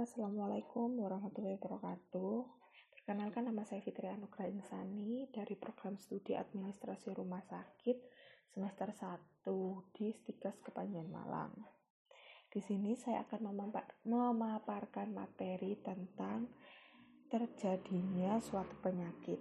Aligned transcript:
Assalamualaikum 0.00 0.96
warahmatullahi 0.96 1.60
wabarakatuh. 1.60 2.48
Perkenalkan 2.96 3.52
nama 3.52 3.68
saya 3.68 3.84
Fitri 3.84 4.08
Anugrah 4.08 4.48
Insani 4.48 5.28
dari 5.28 5.52
program 5.60 6.00
studi 6.00 6.32
administrasi 6.32 7.12
rumah 7.12 7.44
sakit 7.44 8.00
semester 8.48 8.96
1 8.96 9.44
di 9.92 10.08
Stikes 10.16 10.64
Kepanjen 10.64 11.04
Malang. 11.04 11.52
Di 12.48 12.64
sini 12.64 12.96
saya 12.96 13.28
akan 13.28 13.60
memaparkan 14.08 15.12
materi 15.12 15.76
tentang 15.84 16.48
terjadinya 17.28 18.40
suatu 18.40 18.80
penyakit. 18.80 19.36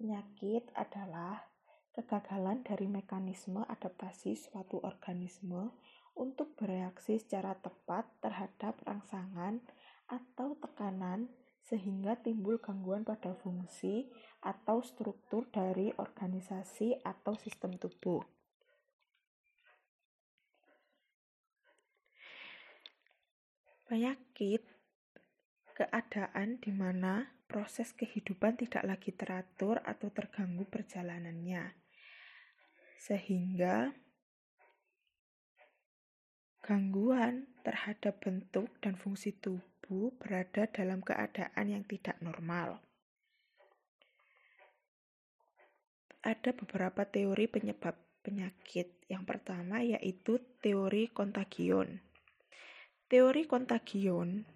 Penyakit 0.00 0.72
adalah 0.72 1.44
kegagalan 1.92 2.64
dari 2.64 2.88
mekanisme 2.88 3.68
adaptasi 3.68 4.32
suatu 4.32 4.80
organisme 4.80 5.76
untuk 6.14 6.54
bereaksi 6.54 7.18
secara 7.18 7.58
tepat 7.58 8.06
terhadap 8.22 8.78
rangsangan 8.86 9.58
atau 10.06 10.54
tekanan 10.62 11.30
sehingga 11.64 12.20
timbul 12.20 12.60
gangguan 12.60 13.02
pada 13.02 13.32
fungsi 13.32 14.06
atau 14.44 14.84
struktur 14.84 15.48
dari 15.48 15.90
organisasi 15.96 17.00
atau 17.00 17.32
sistem 17.40 17.80
tubuh. 17.80 18.20
Penyakit 23.88 24.64
keadaan 25.74 26.60
di 26.60 26.72
mana 26.72 27.34
proses 27.44 27.92
kehidupan 27.92 28.56
tidak 28.56 28.84
lagi 28.84 29.12
teratur 29.12 29.78
atau 29.84 30.08
terganggu 30.08 30.64
perjalanannya, 30.66 31.76
sehingga 32.96 33.92
Gangguan 36.64 37.44
terhadap 37.60 38.24
bentuk 38.24 38.72
dan 38.80 38.96
fungsi 38.96 39.36
tubuh 39.36 40.16
berada 40.16 40.64
dalam 40.64 41.04
keadaan 41.04 41.68
yang 41.68 41.84
tidak 41.84 42.16
normal. 42.24 42.80
Ada 46.24 46.56
beberapa 46.56 47.04
teori 47.04 47.52
penyebab 47.52 48.00
penyakit. 48.24 48.96
Yang 49.12 49.24
pertama 49.28 49.84
yaitu 49.84 50.40
teori 50.64 51.12
kontagion. 51.12 52.00
Teori 53.12 53.44
kontagion 53.44 54.48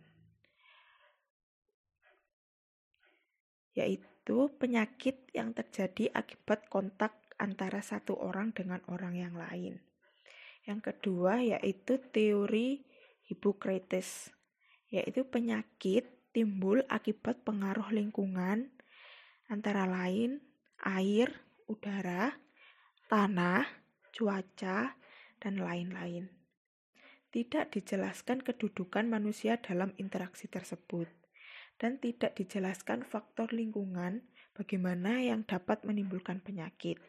yaitu 3.77 4.48
penyakit 4.56 5.28
yang 5.36 5.52
terjadi 5.52 6.08
akibat 6.16 6.72
kontak 6.72 7.12
antara 7.36 7.84
satu 7.84 8.16
orang 8.16 8.56
dengan 8.56 8.80
orang 8.88 9.14
yang 9.14 9.36
lain. 9.36 9.84
Yang 10.69 10.92
kedua 10.92 11.41
yaitu 11.41 11.97
teori 12.12 12.84
Hippocrates, 13.24 14.28
yaitu 14.92 15.24
penyakit 15.24 16.05
timbul 16.36 16.84
akibat 16.92 17.41
pengaruh 17.41 17.88
lingkungan 17.88 18.69
antara 19.48 19.89
lain 19.89 20.44
air, 20.84 21.33
udara, 21.66 22.36
tanah, 23.08 23.64
cuaca, 24.12 25.00
dan 25.41 25.55
lain-lain. 25.56 26.28
Tidak 27.33 27.72
dijelaskan 27.72 28.44
kedudukan 28.44 29.08
manusia 29.08 29.56
dalam 29.61 29.96
interaksi 29.96 30.48
tersebut, 30.48 31.08
dan 31.77 31.96
tidak 32.00 32.36
dijelaskan 32.36 33.05
faktor 33.05 33.52
lingkungan 33.52 34.24
bagaimana 34.56 35.20
yang 35.20 35.44
dapat 35.44 35.84
menimbulkan 35.84 36.41
penyakit. 36.41 37.00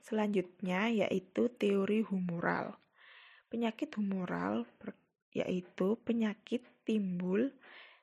Selanjutnya 0.00 0.88
yaitu 0.88 1.52
teori 1.52 2.00
humoral. 2.04 2.80
Penyakit 3.52 3.92
humoral 3.96 4.64
yaitu 5.30 5.94
penyakit 6.02 6.66
timbul 6.82 7.54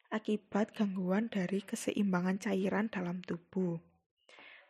akibat 0.08 0.72
gangguan 0.72 1.28
dari 1.28 1.60
keseimbangan 1.60 2.40
cairan 2.40 2.88
dalam 2.88 3.20
tubuh. 3.20 3.76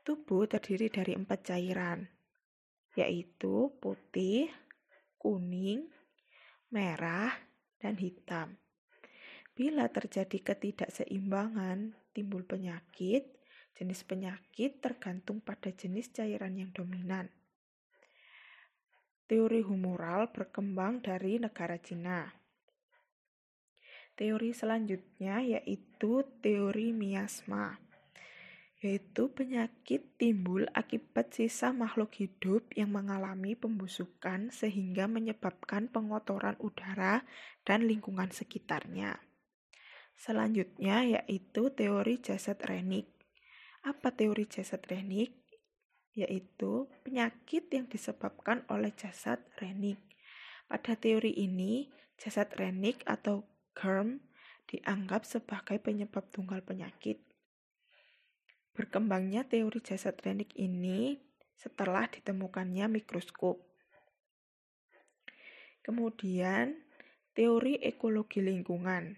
Tubuh 0.02 0.50
terdiri 0.50 0.90
dari 0.90 1.14
empat 1.14 1.54
cairan, 1.54 2.08
yaitu 2.96 3.70
putih, 3.78 4.50
kuning, 5.20 5.86
merah, 6.74 7.30
dan 7.78 8.00
hitam. 8.00 8.58
Bila 9.54 9.92
terjadi 9.92 10.42
ketidakseimbangan, 10.42 11.94
timbul 12.16 12.46
penyakit 12.48 13.37
Jenis 13.78 14.02
penyakit 14.02 14.82
tergantung 14.82 15.38
pada 15.38 15.70
jenis 15.70 16.10
cairan 16.10 16.58
yang 16.58 16.74
dominan. 16.74 17.30
Teori 19.30 19.62
humoral 19.62 20.34
berkembang 20.34 21.06
dari 21.06 21.38
negara 21.38 21.78
Cina. 21.78 22.26
Teori 24.18 24.50
selanjutnya 24.50 25.46
yaitu 25.46 26.26
teori 26.42 26.90
miasma, 26.90 27.78
yaitu 28.82 29.30
penyakit 29.30 30.18
timbul 30.18 30.66
akibat 30.74 31.38
sisa 31.38 31.70
makhluk 31.70 32.18
hidup 32.18 32.66
yang 32.74 32.98
mengalami 32.98 33.54
pembusukan 33.54 34.50
sehingga 34.50 35.06
menyebabkan 35.06 35.86
pengotoran 35.86 36.58
udara 36.58 37.22
dan 37.62 37.86
lingkungan 37.86 38.34
sekitarnya. 38.34 39.22
Selanjutnya 40.18 41.06
yaitu 41.06 41.70
teori 41.78 42.18
jasad 42.18 42.58
renik. 42.66 43.17
Apa 43.88 44.12
teori 44.12 44.44
jasad 44.52 44.84
renik? 44.92 45.32
Yaitu 46.12 46.92
penyakit 47.08 47.72
yang 47.72 47.88
disebabkan 47.88 48.68
oleh 48.68 48.92
jasad 48.92 49.40
renik. 49.64 49.96
Pada 50.68 51.00
teori 51.00 51.32
ini, 51.32 51.88
jasad 52.20 52.52
renik 52.60 53.00
atau 53.08 53.48
germ 53.72 54.20
dianggap 54.68 55.24
sebagai 55.24 55.80
penyebab 55.80 56.28
tunggal 56.36 56.60
penyakit. 56.68 57.24
Berkembangnya 58.76 59.48
teori 59.48 59.80
jasad 59.80 60.20
renik 60.20 60.52
ini 60.60 61.24
setelah 61.56 62.12
ditemukannya 62.12 62.92
mikroskop. 62.92 63.64
Kemudian, 65.80 66.76
teori 67.32 67.80
ekologi 67.80 68.44
lingkungan. 68.44 69.16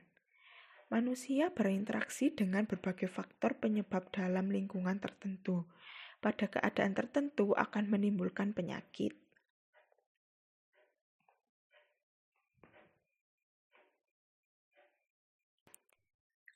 Manusia 0.89 1.53
berinteraksi 1.53 2.33
dengan 2.33 2.65
berbagai 2.65 3.13
faktor 3.13 3.61
penyebab 3.61 4.09
dalam 4.09 4.49
lingkungan 4.49 4.97
tertentu. 4.97 5.69
Pada 6.17 6.49
keadaan 6.49 6.97
tertentu 6.97 7.53
akan 7.53 7.93
menimbulkan 7.93 8.57
penyakit. 8.57 9.13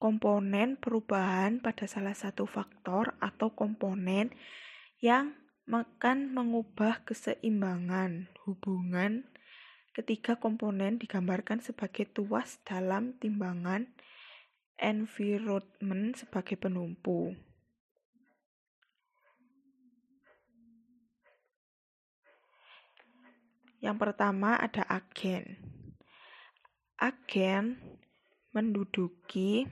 komponen 0.02 0.74
perubahan 0.74 1.62
pada 1.62 1.86
salah 1.86 2.18
satu 2.18 2.42
faktor 2.42 3.14
atau 3.22 3.54
komponen 3.54 4.34
yang 4.98 5.38
akan 5.70 6.34
mengubah 6.34 7.06
keseimbangan 7.06 8.26
hubungan 8.42 9.22
ketiga 9.94 10.34
komponen 10.34 10.98
digambarkan 10.98 11.62
sebagai 11.62 12.10
tuas 12.10 12.58
dalam 12.66 13.14
timbangan 13.22 13.86
environment 14.74 16.19
sebagai 16.19 16.58
penumpu. 16.58 17.38
Yang 23.78 23.96
pertama 24.02 24.58
ada 24.58 24.82
agen. 24.90 25.62
Agen 26.98 27.78
menduduki 28.54 29.66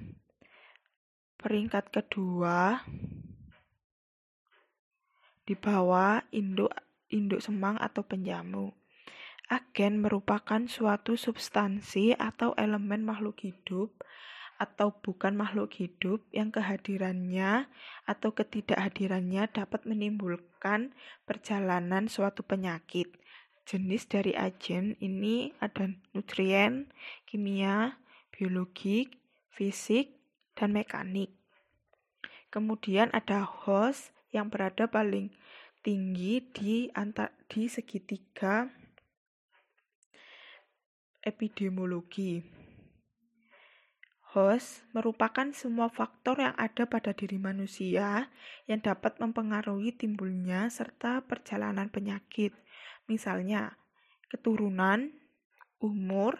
Peringkat 1.41 1.89
kedua 1.89 2.85
di 5.49 5.57
bawah 5.57 6.21
induk 6.37 6.69
induk 7.09 7.41
semang 7.41 7.81
atau 7.81 8.05
penjamu. 8.05 8.77
Agen 9.49 10.05
merupakan 10.05 10.61
suatu 10.69 11.17
substansi 11.17 12.13
atau 12.13 12.53
elemen 12.61 13.09
makhluk 13.09 13.41
hidup 13.41 14.05
atau 14.61 14.93
bukan 14.93 15.33
makhluk 15.33 15.73
hidup 15.81 16.21
yang 16.29 16.53
kehadirannya 16.53 17.73
atau 18.05 18.37
ketidakhadirannya 18.37 19.49
dapat 19.49 19.89
menimbulkan 19.89 20.93
perjalanan 21.25 22.13
suatu 22.13 22.45
penyakit. 22.45 23.09
Jenis 23.65 24.05
dari 24.13 24.37
agen 24.37 24.93
ini 25.01 25.57
ada 25.57 25.89
nutrien, 26.13 26.93
kimia, 27.25 27.97
biologi, 28.29 29.09
fisik, 29.49 30.20
dan 30.61 30.77
mekanik. 30.77 31.33
Kemudian 32.53 33.09
ada 33.17 33.41
host 33.41 34.13
yang 34.29 34.53
berada 34.53 34.85
paling 34.85 35.33
tinggi 35.81 36.45
di 36.53 36.93
antar 36.93 37.33
di 37.49 37.65
segitiga 37.73 38.69
epidemiologi. 41.25 42.45
Host 44.31 44.87
merupakan 44.95 45.51
semua 45.51 45.91
faktor 45.91 46.39
yang 46.39 46.55
ada 46.55 46.87
pada 46.87 47.11
diri 47.11 47.35
manusia 47.41 48.31
yang 48.71 48.79
dapat 48.79 49.19
mempengaruhi 49.19 49.91
timbulnya 49.97 50.71
serta 50.71 51.27
perjalanan 51.27 51.91
penyakit. 51.91 52.55
Misalnya, 53.11 53.75
keturunan, 54.31 55.11
umur, 55.83 56.39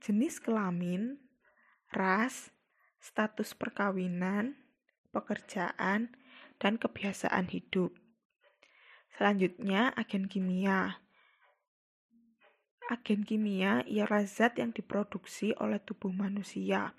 jenis 0.00 0.40
kelamin, 0.40 1.20
ras, 1.92 2.48
status 3.00 3.56
perkawinan, 3.56 4.60
pekerjaan, 5.10 6.12
dan 6.60 6.76
kebiasaan 6.76 7.48
hidup. 7.48 7.96
Selanjutnya, 9.16 9.96
agen 9.96 10.28
kimia. 10.28 11.00
Agen 12.92 13.24
kimia 13.24 13.80
ialah 13.88 14.28
zat 14.28 14.60
yang 14.60 14.76
diproduksi 14.76 15.56
oleh 15.56 15.80
tubuh 15.80 16.12
manusia 16.12 16.92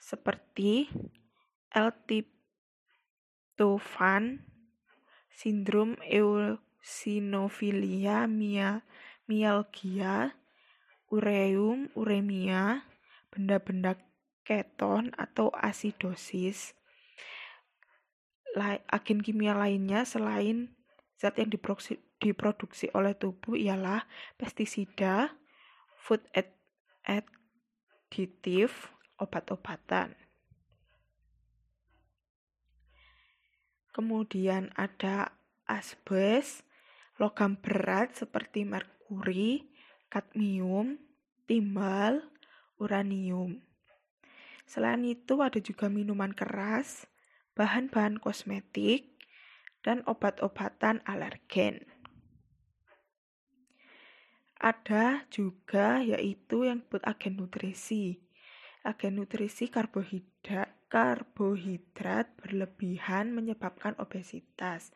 seperti 0.00 0.88
L-tryptophan, 1.72 4.44
sindrom 5.28 5.96
eosinofilia 6.00 8.26
myalgia, 9.26 10.30
ureum, 11.10 11.90
uremia, 11.98 12.86
benda-benda 13.28 13.98
keton 14.46 15.10
atau 15.18 15.50
asidosis. 15.50 16.78
Agen 18.88 19.20
kimia 19.20 19.58
lainnya 19.58 20.06
selain 20.06 20.70
zat 21.18 21.36
yang 21.42 21.50
diproduksi, 21.50 21.98
diproduksi 22.22 22.88
oleh 22.94 23.12
tubuh 23.18 23.58
ialah 23.58 24.06
pestisida, 24.38 25.34
food 25.98 26.22
additive, 27.02 28.72
obat-obatan. 29.18 30.14
Kemudian 33.92 34.70
ada 34.78 35.34
asbes, 35.66 36.62
logam 37.18 37.58
berat 37.58 38.14
seperti 38.14 38.62
merkuri, 38.68 39.72
kadmium, 40.12 41.00
timbal, 41.48 42.20
uranium. 42.76 43.65
Selain 44.66 45.06
itu 45.06 45.38
ada 45.38 45.62
juga 45.62 45.86
minuman 45.86 46.34
keras, 46.34 47.06
bahan-bahan 47.54 48.18
kosmetik, 48.18 49.14
dan 49.86 50.02
obat-obatan 50.10 50.98
alergen. 51.06 51.86
Ada 54.58 55.22
juga 55.30 56.02
yaitu 56.02 56.66
yang 56.66 56.82
buat 56.90 57.06
agen 57.06 57.38
nutrisi, 57.38 58.18
agen 58.82 59.22
nutrisi 59.22 59.70
karbohidrat, 59.70 60.74
karbohidrat 60.90 62.34
berlebihan 62.34 63.30
menyebabkan 63.30 63.94
obesitas. 64.02 64.90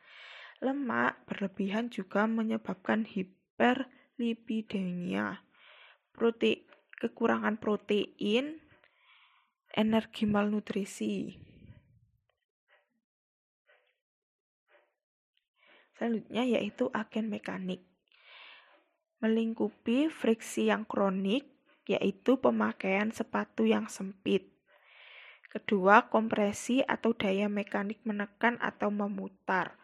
Lemak 0.58 1.22
berlebihan 1.30 1.86
juga 1.92 2.24
menyebabkan 2.26 3.06
hiperlipidemia. 3.06 5.44
Protein, 6.10 6.66
kekurangan 6.98 7.62
protein, 7.62 8.58
energi 9.74 10.26
malnutrisi. 10.26 11.38
Selanjutnya 15.94 16.48
yaitu 16.48 16.88
agen 16.96 17.28
mekanik. 17.28 17.84
Melingkupi 19.20 20.08
friksi 20.08 20.72
yang 20.72 20.88
kronik 20.88 21.44
yaitu 21.84 22.40
pemakaian 22.40 23.12
sepatu 23.12 23.68
yang 23.68 23.84
sempit. 23.90 24.48
Kedua, 25.50 26.06
kompresi 26.06 26.80
atau 26.86 27.10
daya 27.10 27.50
mekanik 27.50 28.00
menekan 28.06 28.54
atau 28.62 28.88
memutar 28.88 29.74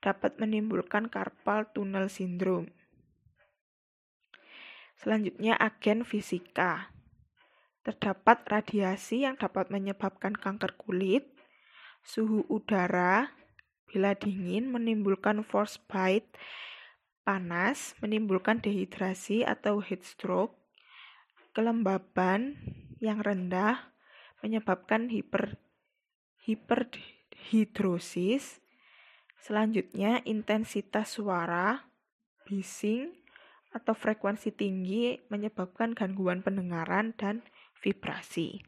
dapat 0.00 0.40
menimbulkan 0.40 1.12
carpal 1.12 1.68
tunnel 1.70 2.08
syndrome. 2.08 2.72
Selanjutnya, 4.96 5.60
agen 5.60 6.08
fisika. 6.08 6.88
Terdapat 7.80 8.44
radiasi 8.44 9.24
yang 9.24 9.40
dapat 9.40 9.72
menyebabkan 9.72 10.36
kanker 10.36 10.76
kulit, 10.76 11.24
suhu 12.04 12.44
udara, 12.52 13.32
bila 13.88 14.12
dingin 14.14 14.68
menimbulkan 14.68 15.40
frostbite, 15.42 16.28
panas 17.24 17.96
menimbulkan 18.04 18.60
dehidrasi 18.60 19.48
atau 19.48 19.80
heat 19.80 20.04
stroke, 20.04 20.60
kelembaban 21.56 22.60
yang 23.00 23.24
rendah 23.24 23.96
menyebabkan 24.44 25.08
hiper 25.08 25.56
hiperhidrosis. 26.44 28.60
Selanjutnya, 29.40 30.20
intensitas 30.28 31.16
suara, 31.16 31.88
bising, 32.44 33.20
atau 33.70 33.94
frekuensi 33.94 34.50
tinggi 34.50 35.22
menyebabkan 35.30 35.94
gangguan 35.94 36.42
pendengaran 36.42 37.14
dan 37.14 37.46
vibrasi. 37.80 38.60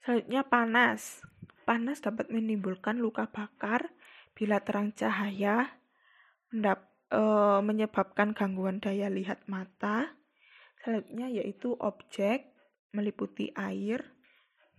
Selanjutnya 0.00 0.42
panas. 0.48 1.20
Panas 1.68 2.00
dapat 2.00 2.32
menimbulkan 2.32 2.98
luka 2.98 3.28
bakar 3.28 3.92
bila 4.32 4.58
terang 4.64 4.90
cahaya, 4.96 5.76
e, 6.50 7.22
menyebabkan 7.60 8.32
gangguan 8.32 8.80
daya 8.80 9.12
lihat 9.12 9.44
mata. 9.46 10.16
Selanjutnya 10.80 11.28
yaitu 11.28 11.76
objek 11.76 12.48
meliputi 12.96 13.52
air, 13.52 14.02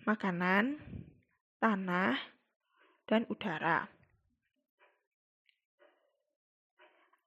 makanan, 0.03 0.81
tanah, 1.61 2.17
dan 3.05 3.29
udara. 3.29 3.87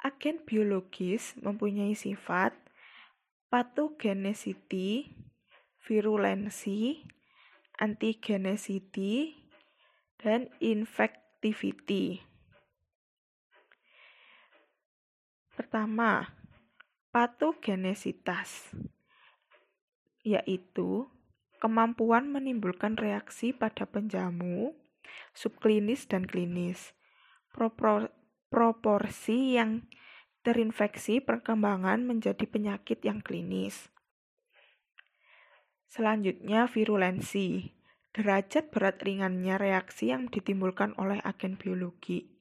Agen 0.02 0.43
biologis 0.44 1.32
mempunyai 1.41 1.96
sifat 1.96 2.52
patogenesity, 3.55 5.15
virulensi, 5.87 7.06
antigenesity, 7.79 9.31
dan 10.19 10.51
infectivity. 10.59 12.19
Pertama, 15.55 16.35
patogenesitas, 17.15 18.75
yaitu 20.27 21.06
kemampuan 21.63 22.34
menimbulkan 22.34 22.99
reaksi 22.99 23.55
pada 23.55 23.87
penjamu, 23.87 24.75
subklinis 25.31 26.11
dan 26.11 26.27
klinis. 26.27 26.91
Propor 27.55 28.11
proporsi 28.51 29.55
yang 29.55 29.87
terinfeksi 30.44 31.24
perkembangan 31.24 32.05
menjadi 32.05 32.44
penyakit 32.44 33.01
yang 33.03 33.24
klinis. 33.24 33.89
Selanjutnya, 35.89 36.69
virulensi. 36.69 37.72
Derajat 38.15 38.70
berat 38.70 39.03
ringannya 39.03 39.58
reaksi 39.58 40.15
yang 40.15 40.31
ditimbulkan 40.31 40.94
oleh 41.01 41.19
agen 41.27 41.58
biologi 41.58 42.34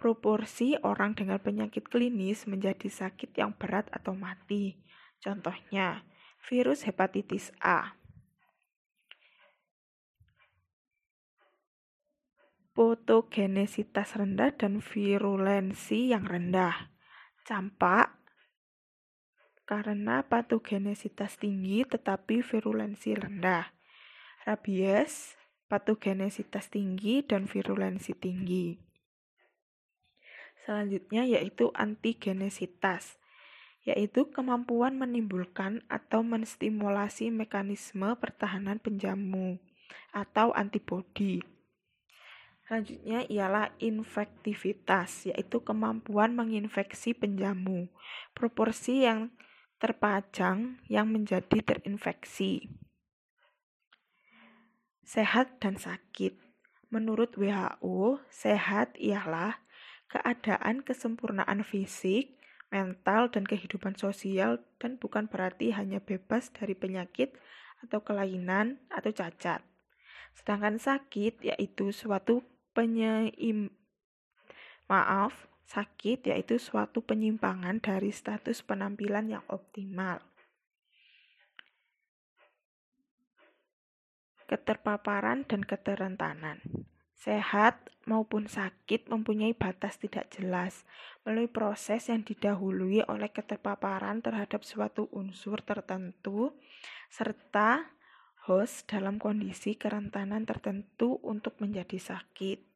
proporsi 0.00 0.80
orang 0.80 1.12
dengan 1.12 1.36
penyakit 1.36 1.84
klinis 1.92 2.48
menjadi 2.48 2.88
sakit 2.88 3.36
yang 3.36 3.52
berat 3.52 3.84
atau 3.92 4.16
mati. 4.16 4.80
Contohnya, 5.20 6.08
virus 6.48 6.88
hepatitis 6.88 7.52
A. 7.60 8.00
Potogenesitas 12.72 14.16
rendah 14.16 14.56
dan 14.56 14.80
virulensi 14.80 16.16
yang 16.16 16.24
rendah. 16.24 16.88
Campak 17.44 18.20
karena 19.70 20.26
patogenesitas 20.26 21.38
tinggi 21.38 21.86
tetapi 21.86 22.42
virulensi 22.42 23.14
rendah. 23.14 23.70
Rabies, 24.42 25.38
patogenesitas 25.70 26.66
tinggi 26.74 27.22
dan 27.22 27.46
virulensi 27.46 28.10
tinggi. 28.18 28.74
Selanjutnya 30.66 31.22
yaitu 31.22 31.70
antigenesitas, 31.78 33.22
yaitu 33.86 34.26
kemampuan 34.34 34.98
menimbulkan 34.98 35.86
atau 35.86 36.26
menstimulasi 36.26 37.30
mekanisme 37.30 38.18
pertahanan 38.18 38.82
penjamu 38.82 39.62
atau 40.10 40.50
antibodi. 40.50 41.46
Selanjutnya 42.70 43.26
ialah 43.26 43.74
infektivitas, 43.82 45.26
yaitu 45.26 45.58
kemampuan 45.58 46.38
menginfeksi 46.38 47.18
penjamu, 47.18 47.90
proporsi 48.30 49.02
yang 49.02 49.34
terpajang 49.82 50.78
yang 50.86 51.10
menjadi 51.10 51.66
terinfeksi. 51.66 52.70
Sehat 55.02 55.58
dan 55.58 55.82
sakit. 55.82 56.38
Menurut 56.94 57.34
WHO, 57.34 58.22
sehat 58.30 58.94
ialah 59.02 59.58
keadaan 60.06 60.86
kesempurnaan 60.86 61.66
fisik, 61.66 62.38
mental, 62.70 63.34
dan 63.34 63.50
kehidupan 63.50 63.98
sosial, 63.98 64.62
dan 64.78 64.94
bukan 64.94 65.26
berarti 65.26 65.74
hanya 65.74 65.98
bebas 65.98 66.54
dari 66.54 66.78
penyakit 66.78 67.34
atau 67.82 67.98
kelainan 68.06 68.78
atau 68.94 69.10
cacat. 69.10 69.58
Sedangkan 70.38 70.78
sakit 70.78 71.42
yaitu 71.42 71.90
suatu 71.90 72.46
penyeim 72.72 73.70
maaf, 74.90 75.46
sakit 75.70 76.34
yaitu 76.34 76.58
suatu 76.58 76.98
penyimpangan 77.02 77.78
dari 77.78 78.10
status 78.10 78.66
penampilan 78.66 79.38
yang 79.38 79.44
optimal. 79.46 80.18
Keterpaparan 84.50 85.46
dan 85.46 85.62
keterentanan. 85.62 86.58
Sehat 87.14 87.86
maupun 88.08 88.50
sakit 88.50 89.06
mempunyai 89.06 89.54
batas 89.54 90.00
tidak 90.00 90.32
jelas 90.34 90.82
melalui 91.22 91.46
proses 91.46 92.10
yang 92.10 92.26
didahului 92.26 93.06
oleh 93.06 93.30
keterpaparan 93.30 94.24
terhadap 94.24 94.66
suatu 94.66 95.06
unsur 95.14 95.62
tertentu 95.62 96.56
serta 97.12 97.86
host 98.48 98.88
dalam 98.88 99.20
kondisi 99.20 99.76
kerentanan 99.76 100.48
tertentu 100.48 101.20
untuk 101.20 101.58
menjadi 101.60 102.00
sakit. 102.00 102.70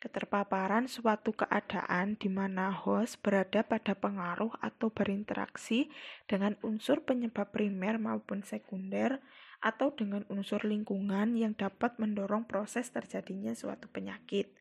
Keterpaparan 0.00 0.84
suatu 0.84 1.32
keadaan 1.32 2.20
di 2.20 2.28
mana 2.28 2.68
host 2.68 3.24
berada 3.24 3.64
pada 3.64 3.96
pengaruh 3.96 4.52
atau 4.60 4.92
berinteraksi 4.92 5.88
dengan 6.28 6.60
unsur 6.60 7.00
penyebab 7.08 7.48
primer 7.56 7.96
maupun 7.96 8.44
sekunder 8.44 9.24
atau 9.64 9.96
dengan 9.96 10.28
unsur 10.28 10.60
lingkungan 10.68 11.40
yang 11.40 11.56
dapat 11.56 11.96
mendorong 11.96 12.44
proses 12.44 12.92
terjadinya 12.92 13.56
suatu 13.56 13.88
penyakit. 13.88 14.52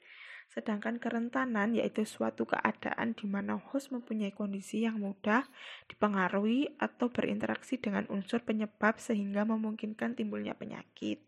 Sedangkan 0.53 1.01
kerentanan 1.01 1.74
yaitu 1.74 2.05
suatu 2.05 2.45
keadaan 2.45 3.17
di 3.17 3.25
mana 3.25 3.57
host 3.57 3.89
mempunyai 3.89 4.29
kondisi 4.29 4.86
yang 4.86 5.01
mudah 5.01 5.50
dipengaruhi 5.89 6.77
atau 6.77 7.10
berinteraksi 7.10 7.81
dengan 7.81 8.05
unsur 8.13 8.45
penyebab 8.45 9.01
sehingga 9.01 9.50
memungkinkan 9.50 10.13
timbulnya 10.13 10.53
penyakit. 10.53 11.25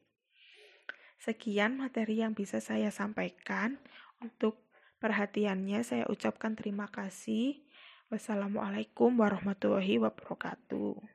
Sekian 1.18 1.82
materi 1.82 2.22
yang 2.22 2.38
bisa 2.38 2.62
saya 2.62 2.94
sampaikan. 2.94 3.82
Untuk 4.22 4.62
perhatiannya 5.02 5.82
saya 5.82 6.06
ucapkan 6.06 6.54
terima 6.54 6.86
kasih. 6.94 7.66
Wassalamualaikum 8.14 9.10
warahmatullahi 9.18 9.98
wabarakatuh. 10.06 11.15